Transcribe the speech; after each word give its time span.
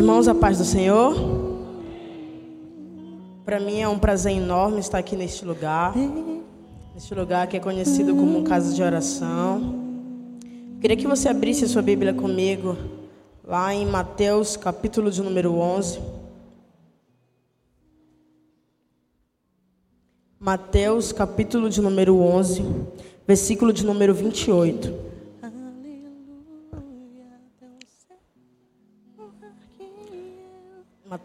irmãos, 0.00 0.26
a 0.28 0.34
paz 0.34 0.56
do 0.56 0.64
Senhor. 0.64 1.14
Para 3.44 3.60
mim 3.60 3.80
é 3.80 3.88
um 3.88 3.98
prazer 3.98 4.32
enorme 4.32 4.80
estar 4.80 4.96
aqui 4.96 5.14
neste 5.14 5.44
lugar, 5.44 5.94
neste 6.94 7.14
lugar 7.14 7.46
que 7.46 7.58
é 7.58 7.60
conhecido 7.60 8.16
como 8.16 8.42
casa 8.42 8.72
de 8.72 8.82
oração. 8.82 9.74
Queria 10.80 10.96
que 10.96 11.06
você 11.06 11.28
abrisse 11.28 11.66
a 11.66 11.68
sua 11.68 11.82
Bíblia 11.82 12.14
comigo, 12.14 12.78
lá 13.44 13.74
em 13.74 13.84
Mateus, 13.84 14.56
capítulo 14.56 15.10
de 15.10 15.22
número 15.22 15.52
11. 15.52 16.00
Mateus, 20.38 21.12
capítulo 21.12 21.68
de 21.68 21.82
número 21.82 22.18
11, 22.18 22.64
versículo 23.26 23.70
de 23.70 23.84
número 23.84 24.14
28. 24.14 25.09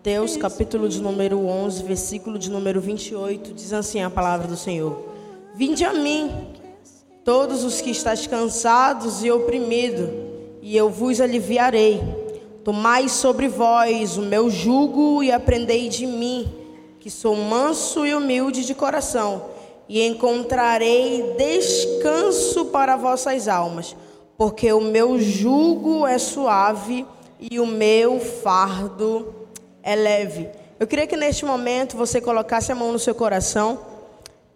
Mateus, 0.05 0.37
capítulo 0.37 0.87
de 0.87 1.01
número 1.01 1.47
11, 1.47 1.81
versículo 1.81 2.37
de 2.37 2.51
número 2.51 2.79
28, 2.79 3.55
diz 3.55 3.73
assim 3.73 4.03
a 4.03 4.09
palavra 4.11 4.47
do 4.47 4.55
Senhor: 4.55 5.03
Vinde 5.55 5.83
a 5.83 5.95
mim, 5.95 6.29
todos 7.23 7.63
os 7.63 7.81
que 7.81 7.89
estáis 7.89 8.27
cansados 8.27 9.23
e 9.23 9.31
oprimidos, 9.31 10.07
e 10.61 10.77
eu 10.77 10.91
vos 10.91 11.19
aliviarei. 11.19 12.03
Tomai 12.63 13.09
sobre 13.09 13.47
vós 13.47 14.15
o 14.15 14.21
meu 14.21 14.47
jugo 14.47 15.23
e 15.23 15.31
aprendei 15.31 15.89
de 15.89 16.05
mim, 16.05 16.53
que 16.99 17.09
sou 17.09 17.35
manso 17.35 18.05
e 18.05 18.13
humilde 18.13 18.63
de 18.63 18.75
coração, 18.75 19.45
e 19.89 20.05
encontrarei 20.05 21.33
descanso 21.35 22.65
para 22.65 22.95
vossas 22.95 23.47
almas, 23.47 23.95
porque 24.37 24.71
o 24.71 24.81
meu 24.81 25.17
jugo 25.17 26.05
é 26.05 26.19
suave 26.19 27.07
e 27.39 27.59
o 27.59 27.65
meu 27.65 28.19
fardo 28.19 29.44
é 29.85 29.95
leve. 29.95 30.49
Eu 30.77 30.85
queria 30.85 31.07
que 31.07 31.15
neste 31.15 31.45
momento 31.45 31.95
você 31.95 32.19
colocasse 32.19 32.71
a 32.71 32.75
mão 32.75 32.91
no 32.91 32.99
seu 32.99 33.15
coração. 33.15 33.79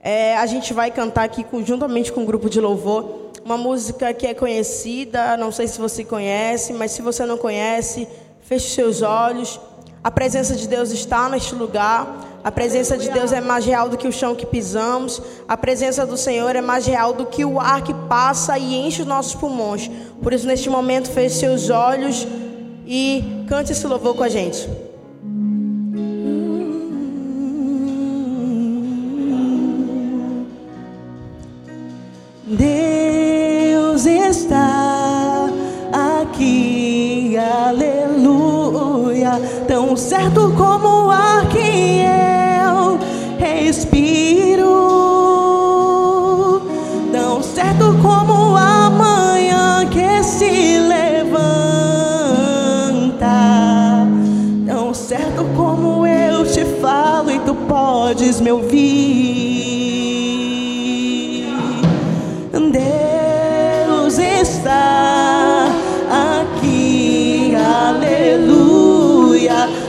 É, 0.02 0.36
a 0.36 0.46
gente 0.46 0.74
vai 0.74 0.92
cantar 0.92 1.24
aqui 1.24 1.46
juntamente 1.64 2.12
com 2.12 2.22
o 2.22 2.24
um 2.24 2.26
grupo 2.26 2.50
de 2.50 2.60
louvor 2.60 3.30
uma 3.50 3.58
música 3.58 4.14
que 4.14 4.28
é 4.28 4.34
conhecida, 4.34 5.36
não 5.38 5.52
sei 5.52 5.68
se 5.68 5.80
você 5.80 6.04
conhece, 6.04 6.74
mas 6.74 6.92
se 6.92 7.02
você 7.02 7.26
não 7.26 7.38
conhece, 7.38 8.08
feche 8.42 8.70
seus 8.70 9.02
olhos. 9.02 9.60
A 10.04 10.12
presença 10.12 10.56
de 10.56 10.68
Deus 10.68 10.92
está 10.92 11.28
neste 11.28 11.56
lugar. 11.56 12.28
A 12.44 12.52
presença 12.52 12.98
de 12.98 13.10
Deus 13.10 13.32
é 13.32 13.42
mais 13.42 13.66
real 13.66 13.90
do 13.90 13.98
que 13.98 14.08
o 14.08 14.12
chão 14.12 14.36
que 14.36 14.46
pisamos. 14.46 15.22
A 15.48 15.58
presença 15.58 16.06
do 16.06 16.16
Senhor 16.16 16.56
é 16.56 16.62
mais 16.62 16.86
real 16.86 17.14
do 17.14 17.26
que 17.26 17.44
o 17.44 17.60
ar 17.60 17.82
que 17.82 17.94
passa 18.08 18.58
e 18.58 18.76
enche 18.76 19.02
os 19.02 19.08
nossos 19.08 19.36
pulmões. 19.36 19.90
Por 20.22 20.32
isso, 20.32 20.46
neste 20.46 20.70
momento, 20.70 21.10
feche 21.10 21.36
seus 21.36 21.70
olhos 21.70 22.28
e 22.86 23.44
cante 23.48 23.72
esse 23.72 23.88
louvor 23.88 24.16
com 24.16 24.24
a 24.24 24.30
gente. 24.30 24.70
Tão 39.68 39.96
certo 39.96 40.52
como 40.58 41.06
o 41.06 41.12
ar 41.12 41.48
que 41.50 42.02
eu 42.02 42.98
respiro, 43.38 44.66
tão 47.12 47.44
certo 47.44 47.96
como 48.02 48.58
a 48.58 48.90
manhã 48.90 49.88
que 49.88 50.24
se 50.24 50.80
levanta, 50.80 51.38
tão 54.66 54.94
certo 54.96 55.46
como 55.56 56.08
eu 56.08 56.44
te 56.46 56.66
falo 56.82 57.30
e 57.30 57.38
tu 57.40 57.54
podes 57.54 58.42
me 58.42 58.52
ouvir. 58.52 59.49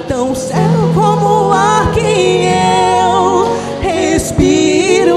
Tão 0.08 0.34
certo 0.34 0.91
como 0.94 1.48
o 1.48 1.53
ar 1.53 1.92
que 1.92 2.00
eu 2.00 3.47
respiro, 3.81 5.16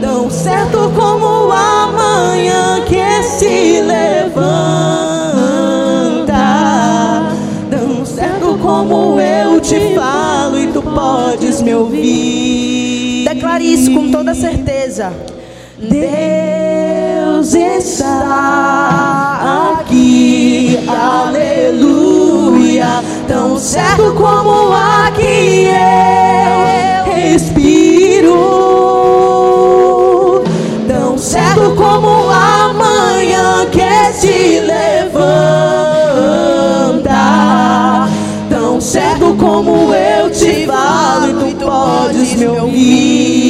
tão 0.00 0.28
certo 0.30 0.92
como 0.94 1.50
a 1.50 1.86
manhã 1.86 2.82
que 2.86 3.22
se 3.22 3.80
levanta, 3.80 4.42
tão 7.70 8.04
certo 8.04 8.58
como 8.60 9.18
eu 9.20 9.60
te 9.60 9.94
falo 9.94 10.58
e 10.58 10.66
tu 10.68 10.82
podes 10.82 11.62
me 11.62 11.74
ouvir. 11.74 13.24
Declare 13.24 13.64
isso 13.64 13.90
com 13.92 14.10
toda 14.10 14.34
certeza. 14.34 15.12
Deus 15.78 17.54
está 17.54 18.64
aqui, 19.78 20.03
aleluia. 20.88 22.44
Tão 23.26 23.58
certo 23.58 24.14
como 24.14 24.72
a 24.72 25.10
que 25.14 25.66
eu 25.68 27.14
respiro, 27.14 28.34
tão 30.86 31.16
certo 31.18 31.74
como 31.76 32.28
a 32.30 32.72
manhã 32.72 33.66
que 33.70 34.12
se 34.12 34.60
levanta, 34.60 35.24
tão 38.50 38.80
certo 38.80 39.34
como 39.38 39.92
eu 39.94 40.30
te 40.30 40.66
falo 40.66 41.30
e 41.30 41.34
tu 41.34 41.56
podes 41.64 42.34
me 42.34 42.46
ouvir. 42.46 43.44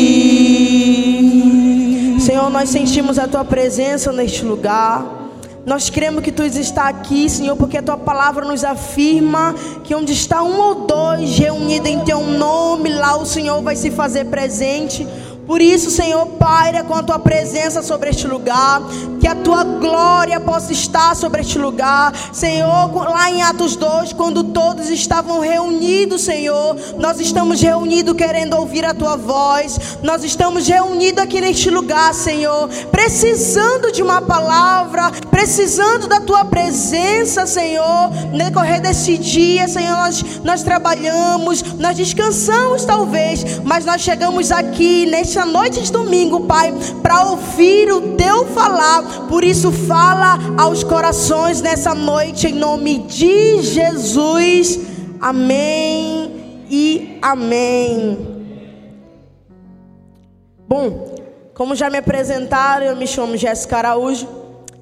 Senhor, 2.20 2.48
nós 2.48 2.68
sentimos 2.70 3.18
a 3.18 3.26
tua 3.26 3.44
presença 3.44 4.12
neste 4.12 4.44
lugar. 4.44 5.23
Nós 5.66 5.88
cremos 5.88 6.22
que 6.22 6.30
tu 6.30 6.42
está 6.42 6.88
aqui, 6.88 7.28
Senhor, 7.28 7.56
porque 7.56 7.78
a 7.78 7.82
tua 7.82 7.96
palavra 7.96 8.44
nos 8.44 8.62
afirma 8.62 9.54
que 9.82 9.94
onde 9.94 10.12
está 10.12 10.42
um 10.42 10.60
ou 10.60 10.74
dois 10.86 11.38
reunidos 11.38 11.88
em 11.88 12.00
teu 12.00 12.20
nome, 12.20 12.90
lá 12.90 13.16
o 13.16 13.24
Senhor 13.24 13.62
vai 13.62 13.74
se 13.74 13.90
fazer 13.90 14.26
presente. 14.26 15.06
Por 15.46 15.62
isso, 15.62 15.90
Senhor, 15.90 16.26
paira 16.26 16.82
com 16.84 16.94
a 16.94 17.02
tua 17.02 17.18
presença 17.18 17.82
sobre 17.82 18.10
este 18.10 18.26
lugar, 18.26 18.82
que 19.20 19.26
a 19.26 19.34
tua 19.34 19.64
glória 19.84 20.40
possa 20.40 20.72
estar 20.72 21.14
sobre 21.14 21.42
este 21.42 21.58
lugar. 21.58 22.10
Senhor, 22.32 22.90
lá 22.94 23.30
em 23.30 23.42
Atos 23.42 23.76
2, 23.76 24.14
quando 24.14 24.42
todos 24.42 24.88
estavam 24.88 25.40
reunidos, 25.40 26.22
Senhor, 26.22 26.74
nós 26.98 27.20
estamos 27.20 27.60
reunidos 27.60 28.16
querendo 28.16 28.54
ouvir 28.56 28.86
a 28.86 28.94
tua 28.94 29.16
voz. 29.16 29.98
Nós 30.02 30.24
estamos 30.24 30.66
reunidos 30.66 31.22
aqui 31.22 31.38
neste 31.38 31.68
lugar, 31.68 32.14
Senhor, 32.14 32.68
precisando 32.90 33.92
de 33.92 34.02
uma 34.02 34.22
palavra, 34.22 35.10
precisando 35.30 36.08
da 36.08 36.20
tua 36.20 36.46
presença, 36.46 37.46
Senhor. 37.46 38.10
No 38.32 38.38
decorrer 38.38 38.80
desse 38.80 39.18
dia, 39.18 39.68
Senhor, 39.68 39.96
nós, 39.96 40.24
nós 40.42 40.62
trabalhamos, 40.62 41.62
nós 41.74 41.94
descansamos 41.94 42.86
talvez, 42.86 43.60
mas 43.62 43.84
nós 43.84 44.00
chegamos 44.00 44.50
aqui 44.50 45.04
nesta 45.04 45.44
noite 45.44 45.82
de 45.82 45.92
domingo, 45.92 46.40
Pai, 46.40 46.72
para 47.02 47.24
ouvir 47.24 47.92
o 47.92 48.14
teu 48.16 48.46
falar. 48.46 49.02
Por 49.28 49.44
isso, 49.44 49.73
fala 49.74 50.38
aos 50.58 50.84
corações 50.84 51.60
nessa 51.60 51.94
noite, 51.94 52.46
em 52.46 52.54
nome 52.54 52.98
de 53.00 53.62
Jesus. 53.62 54.78
Amém 55.20 56.64
e 56.70 57.18
amém. 57.20 58.34
Bom, 60.66 61.14
como 61.54 61.74
já 61.74 61.90
me 61.90 61.98
apresentaram, 61.98 62.86
eu 62.86 62.96
me 62.96 63.06
chamo 63.06 63.36
Jéssica 63.36 63.78
Araújo. 63.78 64.28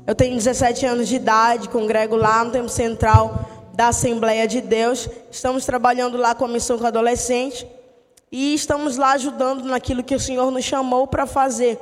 Eu 0.07 0.15
tenho 0.15 0.37
17 0.37 0.85
anos 0.87 1.09
de 1.09 1.17
idade, 1.17 1.69
congrego 1.69 2.17
lá 2.17 2.45
no 2.45 2.51
Tempo 2.51 2.69
Central 2.69 3.49
da 3.75 3.89
Assembleia 3.89 4.47
de 4.47 4.61
Deus. 4.61 5.09
Estamos 5.31 5.65
trabalhando 5.65 6.17
lá 6.17 6.35
com 6.35 6.45
a 6.45 6.49
missão 6.49 6.79
com 6.79 6.87
adolescente 6.87 7.67
e 8.31 8.55
estamos 8.55 8.97
lá 8.97 9.13
ajudando 9.13 9.65
naquilo 9.65 10.03
que 10.03 10.15
o 10.15 10.21
Senhor 10.21 10.51
nos 10.51 10.65
chamou 10.65 11.07
para 11.07 11.27
fazer. 11.27 11.79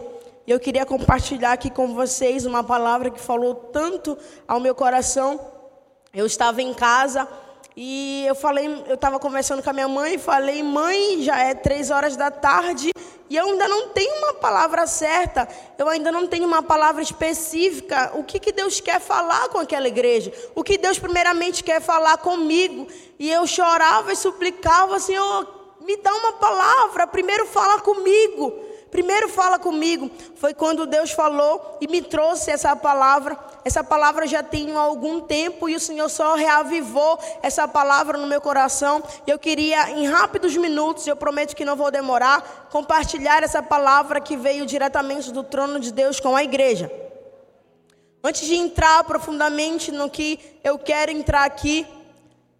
Eu 0.50 0.58
queria 0.58 0.84
compartilhar 0.84 1.52
aqui 1.52 1.70
com 1.70 1.94
vocês 1.94 2.44
uma 2.44 2.64
palavra 2.64 3.08
que 3.08 3.20
falou 3.20 3.54
tanto 3.54 4.18
ao 4.48 4.58
meu 4.58 4.74
coração. 4.74 5.40
Eu 6.12 6.26
estava 6.26 6.60
em 6.60 6.74
casa 6.74 7.28
e 7.76 8.24
eu 8.26 8.34
falei, 8.34 8.66
eu 8.88 8.96
estava 8.96 9.20
conversando 9.20 9.62
com 9.62 9.70
a 9.70 9.72
minha 9.72 9.86
mãe 9.86 10.14
e 10.14 10.18
falei, 10.18 10.60
mãe, 10.60 11.22
já 11.22 11.38
é 11.38 11.54
três 11.54 11.92
horas 11.92 12.16
da 12.16 12.32
tarde 12.32 12.90
e 13.28 13.36
eu 13.36 13.46
ainda 13.46 13.68
não 13.68 13.90
tenho 13.90 14.12
uma 14.24 14.34
palavra 14.34 14.88
certa, 14.88 15.46
eu 15.78 15.88
ainda 15.88 16.10
não 16.10 16.26
tenho 16.26 16.48
uma 16.48 16.64
palavra 16.64 17.00
específica. 17.00 18.10
O 18.14 18.24
que, 18.24 18.40
que 18.40 18.50
Deus 18.50 18.80
quer 18.80 19.00
falar 19.00 19.50
com 19.50 19.58
aquela 19.58 19.86
igreja? 19.86 20.32
O 20.56 20.64
que 20.64 20.76
Deus 20.76 20.98
primeiramente 20.98 21.62
quer 21.62 21.80
falar 21.80 22.18
comigo? 22.18 22.88
E 23.20 23.30
eu 23.30 23.46
chorava 23.46 24.12
e 24.12 24.16
suplicava, 24.16 24.98
Senhor, 24.98 25.46
me 25.80 25.96
dá 25.98 26.12
uma 26.12 26.32
palavra, 26.32 27.06
primeiro 27.06 27.46
fala 27.46 27.80
comigo. 27.80 28.68
Primeiro 28.90 29.28
fala 29.28 29.56
comigo 29.58 30.10
foi 30.34 30.52
quando 30.52 30.84
Deus 30.84 31.12
falou 31.12 31.78
e 31.80 31.86
me 31.86 32.02
trouxe 32.02 32.50
essa 32.50 32.74
palavra. 32.74 33.38
Essa 33.64 33.84
palavra 33.84 34.26
já 34.26 34.42
tem 34.42 34.74
algum 34.74 35.20
tempo 35.20 35.68
e 35.68 35.76
o 35.76 35.80
Senhor 35.80 36.08
só 36.08 36.34
reavivou 36.34 37.18
essa 37.40 37.68
palavra 37.68 38.18
no 38.18 38.26
meu 38.26 38.40
coração. 38.40 39.02
Eu 39.26 39.38
queria, 39.38 39.90
em 39.90 40.08
rápidos 40.08 40.56
minutos, 40.56 41.06
eu 41.06 41.14
prometo 41.14 41.54
que 41.54 41.64
não 41.64 41.76
vou 41.76 41.90
demorar, 41.90 42.68
compartilhar 42.70 43.44
essa 43.44 43.62
palavra 43.62 44.20
que 44.20 44.36
veio 44.36 44.66
diretamente 44.66 45.30
do 45.30 45.44
trono 45.44 45.78
de 45.78 45.92
Deus 45.92 46.18
com 46.18 46.34
a 46.34 46.42
igreja. 46.42 46.90
Antes 48.24 48.46
de 48.46 48.56
entrar 48.56 49.04
profundamente 49.04 49.92
no 49.92 50.10
que 50.10 50.58
eu 50.64 50.78
quero 50.78 51.12
entrar 51.12 51.44
aqui, 51.44 51.86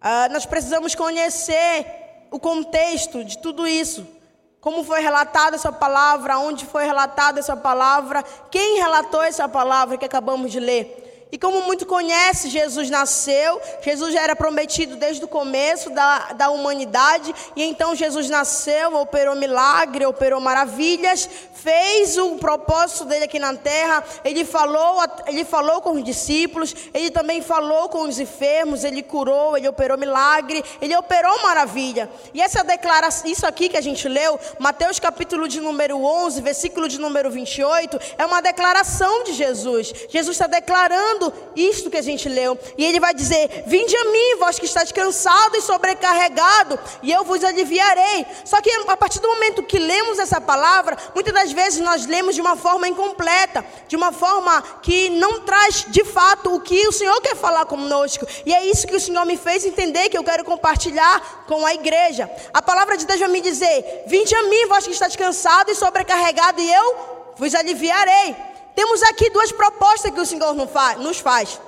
uh, 0.01 0.31
nós 0.31 0.45
precisamos 0.45 0.95
conhecer 0.95 1.85
o 2.31 2.39
contexto 2.39 3.23
de 3.23 3.37
tudo 3.37 3.67
isso 3.67 4.20
como 4.61 4.83
foi 4.83 5.01
relatada 5.01 5.55
essa 5.55 5.71
palavra, 5.71 6.37
onde 6.37 6.65
foi 6.67 6.85
relatada 6.85 7.39
essa 7.39 7.57
palavra, 7.57 8.23
quem 8.51 8.77
relatou 8.77 9.23
essa 9.23 9.49
palavra 9.49 9.97
que 9.97 10.05
acabamos 10.05 10.51
de 10.51 10.59
ler. 10.59 11.10
E 11.31 11.37
como 11.37 11.61
muito 11.61 11.85
conhece, 11.85 12.49
Jesus 12.49 12.89
nasceu, 12.89 13.61
Jesus 13.81 14.13
já 14.13 14.21
era 14.21 14.35
prometido 14.35 14.97
desde 14.97 15.23
o 15.23 15.27
começo 15.27 15.89
da, 15.89 16.33
da 16.33 16.49
humanidade, 16.49 17.33
e 17.55 17.63
então 17.63 17.95
Jesus 17.95 18.29
nasceu, 18.29 18.95
operou 18.95 19.33
milagre, 19.33 20.05
operou 20.05 20.41
maravilhas, 20.41 21.29
fez 21.53 22.17
o 22.17 22.35
propósito 22.35 23.05
dele 23.05 23.25
aqui 23.25 23.39
na 23.39 23.53
terra, 23.55 24.03
ele 24.25 24.43
falou, 24.43 24.99
ele 25.27 25.45
falou 25.45 25.79
com 25.79 25.91
os 25.91 26.03
discípulos, 26.03 26.75
ele 26.93 27.11
também 27.11 27.41
falou 27.41 27.87
com 27.87 28.01
os 28.01 28.19
enfermos, 28.19 28.83
ele 28.83 29.01
curou, 29.01 29.55
ele 29.55 29.69
operou 29.69 29.97
milagre, 29.97 30.63
ele 30.81 30.95
operou 30.97 31.41
maravilha. 31.43 32.09
E 32.33 32.41
essa 32.41 32.63
declaração, 32.63 33.29
isso 33.31 33.45
aqui 33.45 33.69
que 33.69 33.77
a 33.77 33.81
gente 33.81 34.07
leu, 34.09 34.39
Mateus 34.59 34.99
capítulo 34.99 35.47
de 35.47 35.61
número 35.61 36.03
11, 36.03 36.41
versículo 36.41 36.89
de 36.89 36.99
número 36.99 37.29
28, 37.29 37.99
é 38.17 38.25
uma 38.25 38.41
declaração 38.41 39.23
de 39.23 39.33
Jesus. 39.33 39.93
Jesus 40.09 40.35
está 40.35 40.47
declarando 40.47 41.20
isto 41.55 41.89
que 41.89 41.97
a 41.97 42.01
gente 42.01 42.29
leu. 42.29 42.57
E 42.77 42.85
ele 42.85 42.99
vai 42.99 43.13
dizer: 43.13 43.63
Vinde 43.67 43.95
a 43.95 44.05
mim, 44.05 44.37
vós 44.39 44.57
que 44.57 44.65
estáis 44.65 44.91
cansado 44.91 45.57
e 45.57 45.61
sobrecarregado, 45.61 46.79
e 47.03 47.11
eu 47.11 47.23
vos 47.23 47.43
aliviarei. 47.43 48.25
Só 48.45 48.61
que 48.61 48.71
a 48.87 48.97
partir 48.97 49.19
do 49.19 49.27
momento 49.27 49.63
que 49.63 49.77
lemos 49.77 50.19
essa 50.19 50.39
palavra, 50.39 50.97
muitas 51.13 51.33
das 51.33 51.51
vezes 51.51 51.81
nós 51.81 52.05
lemos 52.05 52.35
de 52.35 52.41
uma 52.41 52.55
forma 52.55 52.87
incompleta, 52.87 53.65
de 53.87 53.95
uma 53.95 54.11
forma 54.11 54.61
que 54.81 55.09
não 55.09 55.41
traz 55.41 55.85
de 55.89 56.03
fato 56.03 56.55
o 56.55 56.61
que 56.61 56.87
o 56.87 56.91
Senhor 56.91 57.19
quer 57.21 57.35
falar 57.35 57.65
conosco. 57.65 58.25
E 58.45 58.53
é 58.53 58.65
isso 58.65 58.87
que 58.87 58.95
o 58.95 58.99
Senhor 58.99 59.25
me 59.25 59.37
fez 59.37 59.65
entender 59.65 60.09
que 60.09 60.17
eu 60.17 60.23
quero 60.23 60.45
compartilhar 60.45 61.43
com 61.47 61.65
a 61.65 61.73
igreja. 61.73 62.29
A 62.53 62.61
palavra 62.61 62.97
de 62.97 63.05
Deus 63.05 63.19
vai 63.19 63.29
me 63.29 63.41
dizer: 63.41 64.03
Vinde 64.07 64.33
a 64.35 64.43
mim, 64.43 64.67
vós 64.67 64.85
que 64.85 64.93
estáis 64.93 65.15
cansado 65.15 65.71
e 65.71 65.75
sobrecarregado, 65.75 66.61
e 66.61 66.73
eu 66.73 66.95
vos 67.35 67.55
aliviarei. 67.55 68.50
Temos 68.75 69.03
aqui 69.03 69.29
duas 69.29 69.51
propostas 69.51 70.11
que 70.11 70.19
o 70.19 70.25
Senhor 70.25 70.53
nos 70.53 71.19
faz. 71.19 71.59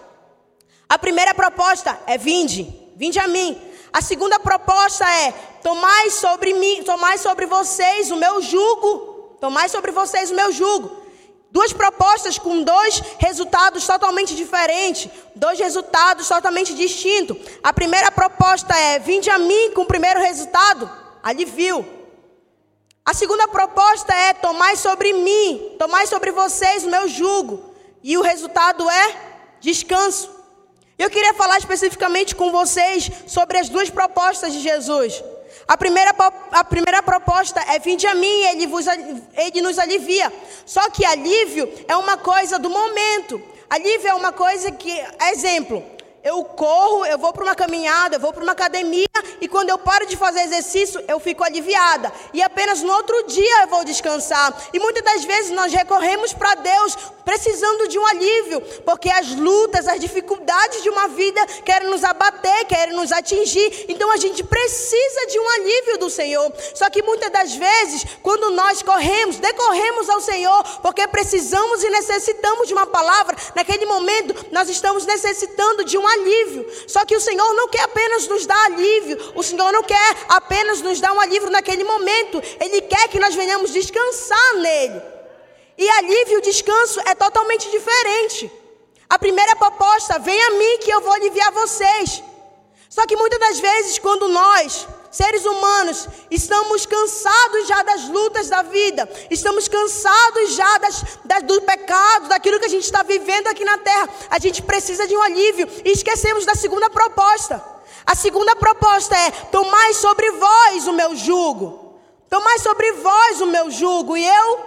A 0.87 0.97
primeira 0.97 1.33
proposta 1.33 1.99
é 2.05 2.17
vinde, 2.17 2.71
vinde 2.95 3.19
a 3.19 3.27
mim. 3.27 3.59
A 3.91 4.01
segunda 4.01 4.39
proposta 4.39 5.05
é 5.09 5.31
tomai 5.61 6.09
sobre 6.09 6.53
mim, 6.53 6.83
tomai 6.83 7.17
sobre 7.17 7.45
vocês 7.45 8.11
o 8.11 8.15
meu 8.15 8.41
jugo, 8.41 9.37
tomai 9.39 9.69
sobre 9.69 9.91
vocês 9.91 10.31
o 10.31 10.35
meu 10.35 10.51
jugo. 10.51 11.03
Duas 11.51 11.71
propostas 11.71 12.39
com 12.39 12.63
dois 12.63 13.03
resultados 13.19 13.85
totalmente 13.85 14.35
diferentes, 14.35 15.07
dois 15.35 15.59
resultados 15.59 16.27
totalmente 16.27 16.73
distintos. 16.73 17.37
A 17.61 17.71
primeira 17.71 18.11
proposta 18.11 18.75
é: 18.75 18.97
vinde 18.97 19.29
a 19.29 19.37
mim 19.37 19.71
com 19.75 19.81
o 19.81 19.85
primeiro 19.85 20.19
resultado, 20.19 20.89
alivio. 21.21 22.02
A 23.05 23.13
segunda 23.13 23.47
proposta 23.47 24.13
é: 24.13 24.33
tomai 24.33 24.75
sobre 24.75 25.11
mim, 25.13 25.75
tomai 25.77 26.07
sobre 26.07 26.31
vocês 26.31 26.85
o 26.85 26.89
meu 26.89 27.07
jugo. 27.07 27.73
E 28.01 28.17
o 28.17 28.21
resultado 28.21 28.89
é 28.89 29.15
descanso. 29.59 30.29
Eu 30.97 31.09
queria 31.09 31.33
falar 31.33 31.57
especificamente 31.57 32.35
com 32.35 32.51
vocês 32.51 33.09
sobre 33.27 33.57
as 33.57 33.67
duas 33.67 33.89
propostas 33.89 34.53
de 34.53 34.59
Jesus. 34.59 35.23
A 35.67 35.77
primeira, 35.77 36.13
a 36.51 36.63
primeira 36.63 37.03
proposta 37.03 37.59
é: 37.67 37.77
vinde 37.79 38.07
a 38.07 38.15
mim, 38.15 38.43
ele, 38.45 38.67
vos, 38.67 38.85
ele 38.87 39.61
nos 39.61 39.77
alivia. 39.77 40.31
Só 40.65 40.89
que 40.89 41.05
alívio 41.05 41.69
é 41.87 41.95
uma 41.97 42.17
coisa 42.17 42.57
do 42.57 42.69
momento. 42.69 43.41
Alívio 43.69 44.07
é 44.07 44.13
uma 44.13 44.31
coisa 44.31 44.71
que, 44.71 44.91
exemplo, 45.31 45.83
eu 46.23 46.43
corro, 46.43 47.05
eu 47.05 47.17
vou 47.17 47.33
para 47.33 47.43
uma 47.43 47.55
caminhada, 47.55 48.15
eu 48.15 48.19
vou 48.19 48.31
para 48.31 48.41
uma 48.41 48.53
academia 48.53 49.07
e 49.41 49.47
quando 49.47 49.69
eu 49.69 49.77
paro 49.77 50.05
de 50.05 50.15
fazer 50.15 50.41
exercício, 50.41 51.03
eu 51.05 51.19
fico 51.19 51.43
aliviada. 51.43 52.11
E 52.33 52.41
apenas 52.41 52.81
no 52.81 52.93
outro 52.93 53.27
dia 53.27 53.61
eu 53.63 53.67
vou 53.67 53.83
descansar. 53.83 54.55
E 54.73 54.79
muitas 54.79 55.03
das 55.03 55.25
vezes 55.25 55.51
nós 55.51 55.73
recorremos 55.73 56.33
para 56.33 56.55
Deus 56.55 56.95
precisando 57.25 57.87
de 57.87 57.97
um 57.97 58.05
alívio, 58.05 58.61
porque 58.85 59.09
as 59.09 59.29
lutas, 59.35 59.87
as 59.87 59.99
dificuldades 59.99 60.83
de 60.83 60.89
uma 60.89 61.07
vida 61.07 61.45
querem 61.63 61.89
nos 61.89 62.03
abater, 62.03 62.65
querem 62.65 62.95
nos 62.95 63.11
atingir. 63.11 63.85
Então 63.89 64.11
a 64.11 64.17
gente 64.17 64.43
precisa 64.43 65.27
de 65.27 65.39
um 65.39 65.49
alívio 65.49 65.97
do 65.99 66.09
Senhor. 66.09 66.51
Só 66.73 66.89
que 66.89 67.01
muitas 67.01 67.31
das 67.31 67.55
vezes, 67.55 68.05
quando 68.21 68.51
nós 68.51 68.81
corremos, 68.81 69.37
decorremos 69.37 70.09
ao 70.09 70.21
Senhor, 70.21 70.63
porque 70.81 71.07
precisamos 71.07 71.83
e 71.83 71.89
necessitamos 71.89 72.67
de 72.67 72.73
uma 72.73 72.85
palavra, 72.85 73.35
naquele 73.55 73.85
momento 73.85 74.45
nós 74.51 74.69
estamos 74.69 75.05
necessitando 75.05 75.83
de 75.83 75.97
um 75.97 76.07
alívio. 76.13 76.65
Só 76.87 77.05
que 77.05 77.15
o 77.15 77.19
Senhor 77.19 77.53
não 77.53 77.67
quer 77.67 77.83
apenas 77.83 78.27
nos 78.27 78.45
dar 78.45 78.65
alívio, 78.65 79.17
o 79.35 79.43
Senhor 79.43 79.71
não 79.71 79.83
quer 79.83 80.17
apenas 80.29 80.81
nos 80.81 80.99
dar 80.99 81.13
um 81.13 81.19
alívio 81.19 81.49
naquele 81.49 81.83
momento, 81.83 82.41
Ele 82.59 82.81
quer 82.81 83.07
que 83.07 83.19
nós 83.19 83.35
venhamos 83.35 83.71
descansar 83.71 84.53
nele. 84.55 85.01
E 85.77 85.89
alívio 85.89 86.39
e 86.39 86.41
descanso 86.41 86.99
é 87.05 87.15
totalmente 87.15 87.69
diferente. 87.69 88.51
A 89.09 89.17
primeira 89.19 89.55
proposta, 89.55 90.19
vem 90.19 90.41
a 90.41 90.51
mim 90.51 90.77
que 90.79 90.91
eu 90.91 91.01
vou 91.01 91.13
aliviar 91.13 91.51
vocês. 91.51 92.23
Só 92.89 93.05
que 93.07 93.15
muitas 93.15 93.39
das 93.39 93.59
vezes, 93.59 93.99
quando 93.99 94.27
nós, 94.27 94.87
seres 95.13 95.45
humanos, 95.45 96.09
estamos 96.31 96.87
cansados 96.87 97.67
já 97.67 97.83
das 97.83 98.09
lutas 98.09 98.49
da 98.49 98.63
vida, 98.63 99.07
estamos 99.29 99.67
cansados 99.67 100.55
já 100.55 100.77
das, 100.79 101.03
das, 101.23 101.43
do 101.43 101.61
pecado, 101.61 102.29
daquilo 102.29 102.59
que 102.59 102.65
a 102.65 102.69
gente 102.69 102.83
está 102.83 103.03
vivendo 103.03 103.45
aqui 103.47 103.63
na 103.63 103.77
terra, 103.77 104.09
a 104.31 104.39
gente 104.39 104.63
precisa 104.63 105.07
de 105.07 105.15
um 105.15 105.21
alívio 105.21 105.69
e 105.85 105.91
esquecemos 105.91 106.45
da 106.45 106.55
segunda 106.55 106.89
proposta. 106.89 107.63
A 108.03 108.15
segunda 108.15 108.55
proposta 108.55 109.15
é: 109.15 109.29
tomai 109.51 109.93
sobre 109.93 110.31
vós 110.31 110.87
o 110.87 110.93
meu 110.93 111.15
jugo, 111.15 111.99
tomai 112.27 112.57
sobre 112.57 112.91
vós 112.93 113.39
o 113.39 113.45
meu 113.45 113.69
jugo, 113.69 114.17
e 114.17 114.27
eu 114.27 114.59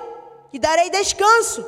e 0.52 0.60
darei 0.60 0.88
descanso. 0.90 1.66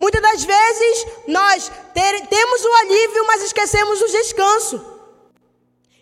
Muitas 0.00 0.20
das 0.20 0.42
vezes 0.42 1.06
nós 1.28 1.70
ter, 1.94 2.26
temos 2.26 2.64
o 2.64 2.74
alívio, 2.74 3.26
mas 3.28 3.42
esquecemos 3.44 4.00
do 4.00 4.08
descanso. 4.08 4.99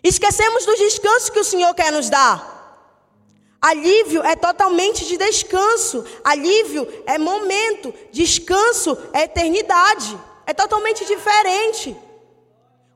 Esquecemos 0.03 0.65
do 0.65 0.75
descanso 0.75 1.31
que 1.31 1.39
o 1.39 1.43
Senhor 1.43 1.73
quer 1.73 1.91
nos 1.91 2.09
dar. 2.09 2.57
Alívio 3.61 4.23
é 4.23 4.35
totalmente 4.35 5.05
de 5.05 5.17
descanso. 5.17 6.05
Alívio 6.23 6.87
é 7.05 7.17
momento. 7.17 7.93
Descanso 8.11 8.97
é 9.13 9.23
eternidade. 9.23 10.17
É 10.45 10.53
totalmente 10.53 11.05
diferente. 11.05 11.95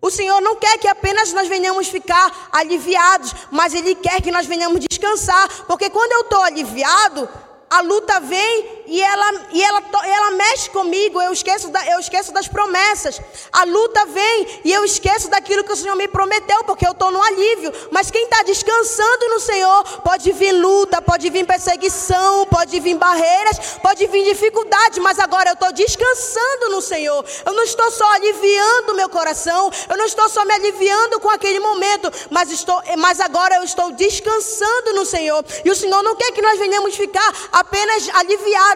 O 0.01 0.09
Senhor 0.09 0.41
não 0.41 0.55
quer 0.55 0.77
que 0.77 0.87
apenas 0.87 1.31
nós 1.31 1.47
venhamos 1.47 1.87
ficar 1.87 2.49
aliviados, 2.51 3.33
mas 3.51 3.73
Ele 3.73 3.95
quer 3.95 4.21
que 4.21 4.31
nós 4.31 4.45
venhamos 4.45 4.81
descansar. 4.81 5.65
Porque 5.65 5.89
quando 5.89 6.11
eu 6.13 6.21
estou 6.21 6.41
aliviado, 6.41 7.29
a 7.69 7.81
luta 7.81 8.19
vem 8.19 8.82
e 8.85 9.01
ela, 9.01 9.33
e 9.51 9.63
ela, 9.63 9.81
ela 10.03 10.31
mexe 10.31 10.69
comigo, 10.69 11.21
eu 11.21 11.31
esqueço, 11.31 11.69
da, 11.69 11.85
eu 11.87 11.99
esqueço 11.99 12.31
das 12.33 12.47
promessas. 12.47 13.21
A 13.51 13.63
luta 13.63 14.05
vem 14.07 14.61
e 14.65 14.71
eu 14.71 14.83
esqueço 14.83 15.29
daquilo 15.29 15.63
que 15.63 15.71
o 15.71 15.75
Senhor 15.75 15.95
me 15.95 16.07
prometeu, 16.07 16.63
porque 16.63 16.85
eu 16.85 16.91
estou 16.91 17.09
no 17.11 17.21
alívio. 17.21 17.71
Mas 17.91 18.11
quem 18.11 18.23
está 18.25 18.43
descansando 18.43 19.29
no 19.29 19.39
Senhor, 19.39 19.83
pode 20.01 20.31
vir 20.31 20.51
luta, 20.51 21.01
pode 21.01 21.29
vir 21.29 21.45
perseguição, 21.45 22.45
pode 22.47 22.79
vir 22.79 22.95
barreiras, 22.95 23.77
pode 23.81 24.05
vir 24.07 24.25
dificuldade, 24.25 24.99
mas 24.99 25.17
agora 25.19 25.51
eu 25.51 25.53
estou 25.53 25.71
descansando 25.71 26.69
no 26.69 26.81
Senhor. 26.81 27.25
Eu 27.45 27.53
não 27.53 27.63
estou 27.63 27.89
só 27.89 28.09
aliviando 28.13 28.95
meu 28.95 29.09
coração, 29.09 29.71
eu 29.89 29.97
não 29.97 30.05
estou 30.05 30.27
só 30.27 30.43
me 30.45 30.53
aliviando 30.53 31.19
com 31.19 31.29
aquele 31.29 31.59
momento, 31.59 32.11
mas, 32.29 32.51
estou, 32.51 32.81
mas 32.97 33.19
agora 33.19 33.55
eu 33.55 33.63
estou 33.63 33.91
descansando 33.91 34.93
no 34.93 35.05
Senhor. 35.05 35.43
E 35.63 35.71
o 35.71 35.75
Senhor 35.75 36.03
não 36.03 36.15
quer 36.15 36.31
que 36.31 36.41
nós 36.41 36.59
venhamos 36.59 36.95
ficar 36.95 37.33
apenas 37.51 38.09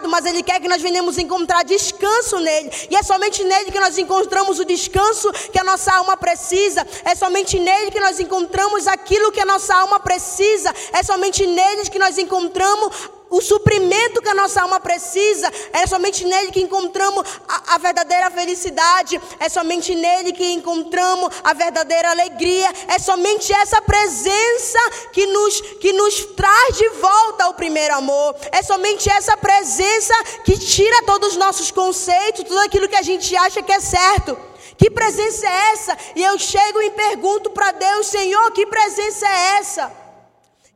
mas 0.06 0.26
Ele 0.26 0.44
quer 0.44 0.60
que 0.60 0.68
nós 0.68 0.82
venhamos 0.82 1.18
encontrar 1.18 1.64
descanso 1.64 2.40
nele. 2.40 2.70
E 2.90 2.96
é 2.96 3.02
somente 3.02 3.44
nele 3.44 3.72
que 3.72 3.80
nós 3.80 3.98
encontramos 3.98 4.60
o 4.60 4.66
descanso 4.66 5.32
que 5.52 5.60
a 5.60 5.64
nossa 5.64 5.94
alma 5.94 6.18
precisa. 6.18 6.86
É 7.06 7.16
somente 7.16 7.58
nele 7.58 7.92
que 7.92 8.00
nós 8.00 8.20
encontramos 8.20 8.86
aquilo 8.86 9.32
que 9.32 9.40
a 9.40 9.46
nossa 9.46 9.74
alma 9.74 10.00
precisa. 10.00 10.74
É 10.92 11.02
somente 11.02 11.48
nele 11.48 11.90
que 11.90 11.98
nós 11.98 12.18
encontramos 12.18 13.17
o 13.30 13.42
suprimento 13.42 14.22
que 14.22 14.30
a 14.30 14.34
nossa 14.34 14.62
alma 14.62 14.80
precisa, 14.80 15.52
é 15.74 15.86
somente 15.86 16.26
nele 16.26 16.52
que 16.52 16.62
encontramos 16.62 17.26
a, 17.48 17.76
a, 17.76 17.78
verdadeira 17.78 18.32
felicidade, 18.32 19.20
é 19.40 19.50
somente 19.50 19.94
nele 19.94 20.32
que 20.32 20.52
encontramos 20.52 21.34
a 21.44 21.54
verdadeira 21.54 22.12
alegria, 22.12 22.72
é 22.88 23.00
somente 23.00 23.52
essa 23.54 23.82
presença 23.82 24.80
que 25.12 25.26
nos, 25.28 25.62
que 25.80 25.94
nos 25.94 26.26
traz 26.36 26.78
de 26.78 26.90
volta 26.90 27.46
ao 27.46 27.54
primeiro 27.54 27.96
amor, 27.96 28.36
é 28.52 28.62
somente 28.62 29.10
essa 29.10 29.36
presença 29.36 30.14
que 30.44 30.58
tira 30.58 31.04
todos 31.04 31.30
os 31.30 31.38
nossos 31.38 31.72
conceitos, 31.72 32.44
tudo 32.44 32.60
aquilo 32.60 32.88
que 32.88 32.96
a 32.96 33.02
gente 33.02 33.36
acha 33.36 33.62
que 33.62 33.72
é 33.72 33.80
certo. 33.80 34.38
Que 34.78 34.92
presença 34.92 35.48
é 35.48 35.72
essa? 35.74 35.98
E 36.16 36.24
eu 36.24 36.38
chego 36.38 36.80
e 36.84 36.92
pergunto 36.92 37.50
para 37.50 37.72
Deus, 37.72 38.08
Senhor, 38.08 38.52
que 38.52 38.68
presença 38.68 39.28
é 39.28 39.58
essa? 39.58 40.07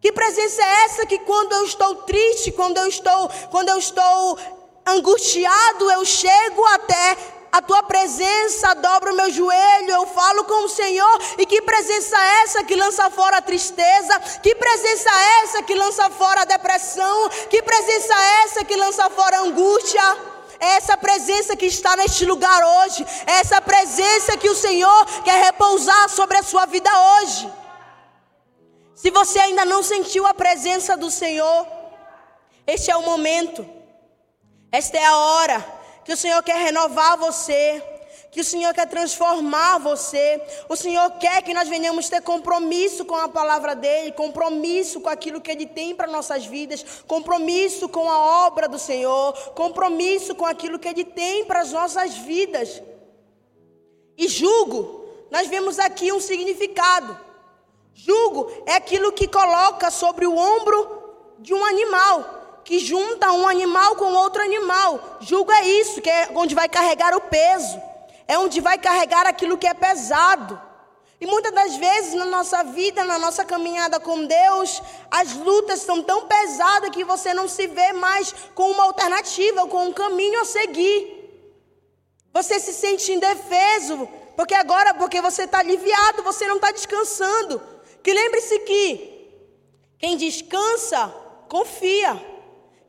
Que 0.01 0.11
presença 0.11 0.63
é 0.63 0.83
essa 0.85 1.05
que 1.05 1.19
quando 1.19 1.53
eu 1.53 1.63
estou 1.63 1.93
triste, 1.97 2.51
quando 2.51 2.77
eu 2.77 2.87
estou, 2.87 3.29
quando 3.51 3.69
eu 3.69 3.77
estou 3.77 4.39
angustiado, 4.83 5.91
eu 5.91 6.03
chego 6.03 6.65
até 6.65 7.17
a 7.51 7.61
tua 7.61 7.83
presença, 7.83 8.73
dobro 8.73 9.11
o 9.13 9.15
meu 9.15 9.29
joelho, 9.29 9.91
eu 9.91 10.07
falo 10.07 10.43
com 10.45 10.65
o 10.65 10.69
Senhor. 10.69 11.21
E 11.37 11.45
que 11.45 11.61
presença 11.61 12.17
é 12.17 12.43
essa 12.43 12.63
que 12.63 12.75
lança 12.75 13.11
fora 13.11 13.37
a 13.37 13.41
tristeza? 13.43 14.19
Que 14.41 14.55
presença 14.55 15.09
é 15.09 15.43
essa 15.43 15.61
que 15.61 15.75
lança 15.75 16.09
fora 16.09 16.41
a 16.41 16.45
depressão? 16.45 17.29
Que 17.47 17.61
presença 17.61 18.13
é 18.13 18.43
essa 18.45 18.65
que 18.65 18.75
lança 18.75 19.07
fora 19.11 19.37
a 19.37 19.41
angústia? 19.41 20.01
É 20.59 20.77
essa 20.77 20.97
presença 20.97 21.55
que 21.55 21.67
está 21.67 21.95
neste 21.95 22.25
lugar 22.25 22.59
hoje. 22.63 23.05
É 23.27 23.33
essa 23.33 23.61
presença 23.61 24.35
que 24.35 24.49
o 24.49 24.55
Senhor 24.55 25.05
quer 25.23 25.43
repousar 25.43 26.09
sobre 26.09 26.37
a 26.37 26.43
sua 26.43 26.65
vida 26.65 26.89
hoje. 27.19 27.60
Se 29.01 29.09
você 29.09 29.39
ainda 29.39 29.65
não 29.65 29.81
sentiu 29.81 30.27
a 30.27 30.33
presença 30.33 30.95
do 30.95 31.09
Senhor, 31.09 31.65
este 32.67 32.91
é 32.91 32.95
o 32.95 33.01
momento, 33.01 33.67
esta 34.71 34.95
é 34.95 35.03
a 35.03 35.17
hora 35.17 35.59
que 36.05 36.13
o 36.13 36.17
Senhor 36.17 36.43
quer 36.43 36.57
renovar 36.57 37.17
você, 37.17 37.83
que 38.31 38.41
o 38.41 38.43
Senhor 38.43 38.71
quer 38.75 38.87
transformar 38.87 39.79
você, 39.79 40.39
o 40.69 40.75
Senhor 40.75 41.09
quer 41.13 41.41
que 41.41 41.51
nós 41.51 41.67
venhamos 41.67 42.09
ter 42.09 42.21
compromisso 42.21 43.03
com 43.03 43.15
a 43.15 43.27
palavra 43.27 43.75
dEle, 43.75 44.11
compromisso 44.11 45.01
com 45.01 45.09
aquilo 45.09 45.41
que 45.41 45.49
Ele 45.49 45.65
tem 45.65 45.95
para 45.95 46.05
nossas 46.05 46.45
vidas, 46.45 46.85
compromisso 47.07 47.89
com 47.89 48.07
a 48.07 48.45
obra 48.45 48.69
do 48.69 48.77
Senhor, 48.77 49.33
compromisso 49.55 50.35
com 50.35 50.45
aquilo 50.45 50.77
que 50.77 50.87
Ele 50.87 51.05
tem 51.05 51.43
para 51.43 51.61
as 51.61 51.71
nossas 51.71 52.13
vidas. 52.19 52.79
E 54.15 54.27
julgo, 54.27 55.09
nós 55.31 55.47
vemos 55.47 55.79
aqui 55.79 56.13
um 56.13 56.19
significado. 56.19 57.30
Jugo 58.31 58.49
é 58.65 58.75
aquilo 58.75 59.11
que 59.11 59.27
coloca 59.27 59.91
sobre 59.91 60.25
o 60.25 60.35
ombro 60.35 61.03
de 61.39 61.53
um 61.53 61.65
animal, 61.65 62.61
que 62.63 62.79
junta 62.79 63.31
um 63.31 63.45
animal 63.45 63.95
com 63.97 64.13
outro 64.13 64.41
animal. 64.41 65.17
Jugo 65.19 65.51
é 65.51 65.67
isso, 65.67 66.01
que 66.01 66.09
é 66.09 66.29
onde 66.33 66.55
vai 66.55 66.69
carregar 66.69 67.13
o 67.13 67.21
peso, 67.21 67.77
é 68.27 68.37
onde 68.37 68.61
vai 68.61 68.77
carregar 68.77 69.27
aquilo 69.27 69.57
que 69.57 69.67
é 69.67 69.73
pesado. 69.73 70.59
E 71.19 71.27
muitas 71.27 71.51
das 71.51 71.75
vezes 71.75 72.13
na 72.13 72.25
nossa 72.25 72.63
vida, 72.63 73.03
na 73.03 73.19
nossa 73.19 73.43
caminhada 73.43 73.99
com 73.99 74.25
Deus, 74.25 74.81
as 75.11 75.33
lutas 75.33 75.81
são 75.81 76.01
tão 76.01 76.25
pesadas 76.25 76.89
que 76.89 77.03
você 77.03 77.33
não 77.33 77.47
se 77.49 77.67
vê 77.67 77.91
mais 77.91 78.33
com 78.55 78.71
uma 78.71 78.85
alternativa, 78.85 79.67
com 79.67 79.87
um 79.87 79.93
caminho 79.93 80.39
a 80.41 80.45
seguir. 80.45 81.19
Você 82.33 82.59
se 82.59 82.73
sente 82.73 83.11
indefeso, 83.11 84.07
porque 84.37 84.55
agora, 84.55 84.93
porque 84.93 85.21
você 85.21 85.43
está 85.43 85.59
aliviado, 85.59 86.23
você 86.23 86.47
não 86.47 86.55
está 86.55 86.71
descansando. 86.71 87.61
Que 88.03 88.13
lembre-se 88.13 88.59
que 88.59 89.11
quem 89.97 90.17
descansa, 90.17 91.07
confia. 91.47 92.19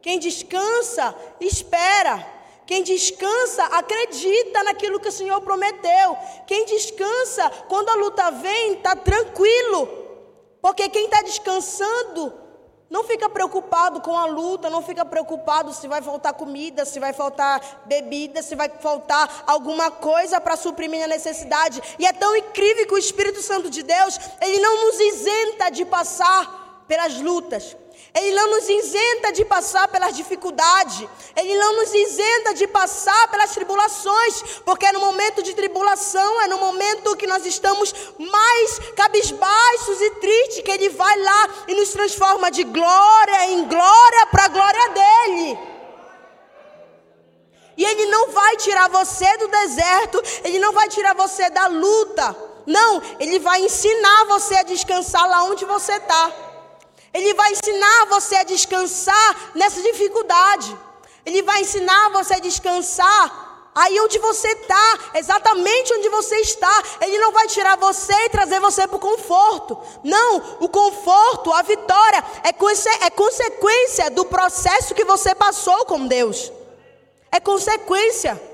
Quem 0.01 0.19
descansa, 0.19 1.15
espera. 1.41 2.27
Quem 2.67 2.83
descansa, 2.83 3.65
acredita 3.65 4.63
naquilo 4.65 4.99
que 4.99 5.09
o 5.09 5.13
Senhor 5.13 5.41
prometeu. 5.43 6.17
Quem 6.47 6.65
descansa, 6.65 7.51
quando 7.69 7.91
a 7.91 7.95
luta 7.95 8.31
vem, 8.31 8.75
está 8.75 8.97
tranquilo. 8.97 9.89
Porque 10.61 10.89
quem 10.89 11.05
está 11.05 11.23
descansando 11.23 12.42
não 12.93 13.05
fica 13.05 13.27
preocupado 13.27 14.03
com 14.03 14.15
a 14.15 14.27
luta, 14.27 14.69
não 14.69 14.83
fica 14.83 15.03
preocupado 15.03 15.73
se 15.73 15.89
vai 15.89 16.03
faltar 16.03 16.35
comida, 16.35 16.85
se 16.85 17.01
vai 17.01 17.15
faltar 17.15 17.81
bebida, 17.87 18.43
se 18.43 18.55
vai 18.55 18.69
faltar 18.69 19.45
alguma 19.47 19.91
coisa 19.91 20.39
para 20.39 20.59
suprir 20.59 20.91
minha 20.91 21.07
necessidade. 21.07 21.83
E 21.99 22.05
é 22.05 22.13
tão 22.13 22.37
incrível 22.37 22.87
que 22.87 22.93
o 22.93 22.99
Espírito 22.99 23.41
Santo 23.41 23.71
de 23.71 23.83
Deus, 23.83 24.21
ele 24.43 24.61
não 24.61 24.85
nos 24.85 25.01
isenta 25.01 25.71
de 25.71 25.87
passar 25.87 26.62
pelas 26.87 27.15
lutas. 27.21 27.77
Ele 28.15 28.33
não 28.33 28.51
nos 28.51 28.69
isenta 28.69 29.33
de 29.33 29.43
passar 29.43 29.89
pelas 29.89 30.15
dificuldades. 30.15 31.09
Ele 31.35 31.57
não 31.57 31.77
nos 31.77 31.95
isenta 31.95 32.53
de 32.53 32.67
passar 32.67 33.29
pelas 33.29 33.53
tribulações. 33.53 34.43
Porque 34.67 34.85
é 34.85 34.93
no 34.93 35.01
momento 35.01 35.43
de 35.43 35.55
tribulação, 35.55 36.43
é 36.43 36.47
no 36.47 36.59
momento 36.59 37.17
que 37.17 37.27
nós 37.27 37.47
estamos 37.47 37.95
mais 38.19 38.79
cabisbaixos 38.95 40.01
e 40.01 40.11
tristes, 40.17 40.63
que 40.63 40.71
Ele 40.71 40.91
vai 40.91 41.19
lá 41.19 41.49
e 41.69 41.75
nos 41.75 41.89
transforma 41.91 42.51
de 42.51 42.65
glória 42.65 43.47
em 43.47 43.65
glória 43.67 44.27
para 44.27 44.45
a 44.45 44.49
glória 44.49 44.89
dEle. 44.91 45.59
E 47.79 47.85
Ele 47.85 48.07
não 48.07 48.31
vai 48.31 48.57
tirar 48.59 48.91
você 48.91 49.39
do 49.39 49.49
deserto, 49.49 50.23
Ele 50.45 50.59
não 50.59 50.73
vai 50.73 50.87
tirar 50.91 51.15
você 51.15 51.49
da 51.49 51.67
luta. 51.67 52.37
Não, 52.67 53.01
Ele 53.19 53.39
vai 53.39 53.65
ensinar 53.65 54.27
você 54.27 54.57
a 54.57 54.63
descansar 54.63 55.27
lá 55.27 55.45
onde 55.45 55.65
você 55.65 55.95
está. 55.95 56.52
Ele 57.13 57.35
vai 57.35 57.53
ensinar 57.53 58.07
você 58.07 58.37
a 58.37 58.43
descansar 58.43 59.51
nessa 59.55 59.83
dificuldade. 59.83 60.77
Ele 61.25 61.43
vai 61.43 61.61
ensinar 61.61 62.11
você 62.11 62.35
a 62.35 62.39
descansar 62.39 63.51
aí 63.75 63.99
onde 64.01 64.19
você 64.19 64.49
está, 64.49 64.99
exatamente 65.15 65.93
onde 65.95 66.09
você 66.09 66.37
está. 66.37 66.83
Ele 67.01 67.19
não 67.19 67.33
vai 67.33 67.47
tirar 67.47 67.77
você 67.77 68.13
e 68.13 68.29
trazer 68.31 68.61
você 68.61 68.87
para 68.87 68.97
o 68.97 69.01
conforto. 69.01 69.79
Não, 70.03 70.57
o 70.61 70.69
conforto, 70.69 71.53
a 71.53 71.63
vitória 71.63 72.25
é, 72.45 72.53
conse 72.53 72.89
é 72.89 73.11
consequência 73.11 74.11
do 74.11 74.25
processo 74.25 74.95
que 74.95 75.05
você 75.05 75.35
passou 75.35 75.85
com 75.85 76.07
Deus. 76.07 76.51
É 77.31 77.41
consequência. 77.41 78.52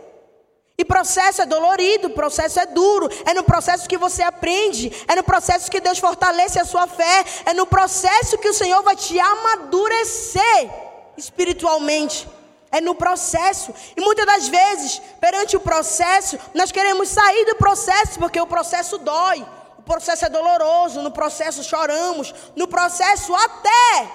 E 0.80 0.84
processo 0.84 1.42
é 1.42 1.46
dolorido, 1.46 2.10
processo 2.10 2.60
é 2.60 2.66
duro, 2.66 3.08
é 3.26 3.34
no 3.34 3.42
processo 3.42 3.88
que 3.88 3.98
você 3.98 4.22
aprende, 4.22 4.92
é 5.08 5.16
no 5.16 5.24
processo 5.24 5.68
que 5.68 5.80
Deus 5.80 5.98
fortalece 5.98 6.60
a 6.60 6.64
sua 6.64 6.86
fé, 6.86 7.24
é 7.46 7.52
no 7.52 7.66
processo 7.66 8.38
que 8.38 8.48
o 8.48 8.54
Senhor 8.54 8.80
vai 8.84 8.94
te 8.94 9.18
amadurecer 9.18 10.70
espiritualmente. 11.16 12.28
É 12.70 12.80
no 12.80 12.94
processo. 12.94 13.74
E 13.96 14.00
muitas 14.00 14.26
das 14.26 14.46
vezes, 14.46 15.00
perante 15.18 15.56
o 15.56 15.60
processo, 15.60 16.38
nós 16.54 16.70
queremos 16.70 17.08
sair 17.08 17.46
do 17.46 17.56
processo 17.56 18.18
porque 18.18 18.40
o 18.40 18.46
processo 18.46 18.98
dói. 18.98 19.44
O 19.78 19.82
processo 19.82 20.26
é 20.26 20.28
doloroso, 20.28 21.00
no 21.00 21.10
processo 21.10 21.64
choramos, 21.64 22.32
no 22.54 22.68
processo 22.68 23.34
até 23.34 24.08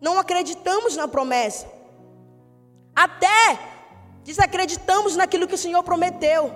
não 0.00 0.18
acreditamos 0.18 0.94
na 0.94 1.08
promessa. 1.08 1.66
Até 2.94 3.73
Desacreditamos 4.24 5.14
naquilo 5.16 5.46
que 5.46 5.54
o 5.54 5.58
Senhor 5.58 5.82
prometeu. 5.82 6.52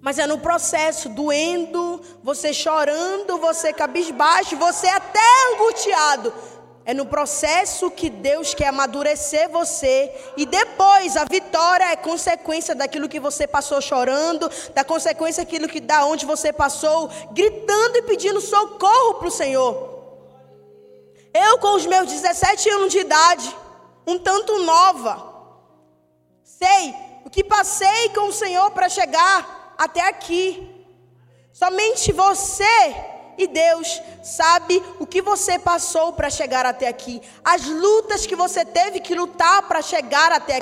Mas 0.00 0.18
é 0.18 0.26
no 0.26 0.38
processo, 0.38 1.08
doendo, 1.08 2.02
você 2.22 2.52
chorando, 2.52 3.38
você 3.38 3.72
cabisbaixo, 3.72 4.54
você 4.54 4.86
até 4.86 5.18
angustiado. 5.50 6.32
É 6.84 6.92
no 6.92 7.06
processo 7.06 7.90
que 7.90 8.10
Deus 8.10 8.52
quer 8.52 8.66
amadurecer 8.66 9.48
você. 9.48 10.12
E 10.36 10.44
depois 10.44 11.16
a 11.16 11.24
vitória 11.24 11.90
é 11.90 11.96
consequência 11.96 12.74
daquilo 12.74 13.08
que 13.08 13.18
você 13.18 13.46
passou 13.46 13.80
chorando, 13.80 14.50
da 14.74 14.84
consequência 14.84 15.42
daquilo 15.42 15.66
que 15.66 15.80
da 15.80 16.04
onde 16.04 16.26
você 16.26 16.52
passou, 16.52 17.08
gritando 17.32 17.96
e 17.96 18.02
pedindo 18.02 18.42
socorro 18.42 19.14
para 19.14 19.28
o 19.28 19.30
Senhor. 19.30 19.94
Eu, 21.32 21.58
com 21.58 21.74
os 21.74 21.86
meus 21.86 22.10
17 22.10 22.68
anos 22.68 22.92
de 22.92 22.98
idade, 22.98 23.56
um 24.06 24.18
tanto 24.18 24.58
nova, 24.58 25.33
Sei 26.58 26.94
o 27.24 27.30
que 27.30 27.42
passei 27.42 28.10
com 28.10 28.28
o 28.28 28.32
Senhor 28.32 28.70
para 28.70 28.88
chegar 28.88 29.74
até 29.78 30.06
aqui. 30.06 30.70
Somente 31.52 32.12
você 32.12 32.94
e 33.36 33.46
Deus 33.46 34.00
sabe 34.22 34.82
o 35.00 35.06
que 35.06 35.20
você 35.20 35.58
passou 35.58 36.12
para 36.12 36.30
chegar 36.30 36.64
até 36.66 36.86
aqui, 36.86 37.20
as 37.44 37.64
lutas 37.64 38.26
que 38.26 38.36
você 38.36 38.64
teve 38.64 39.00
que 39.00 39.14
lutar 39.14 39.66
para 39.66 39.82
chegar 39.82 40.30
até 40.30 40.52